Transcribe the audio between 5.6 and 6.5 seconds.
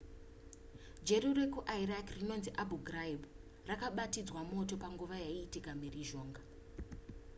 mhirizhonga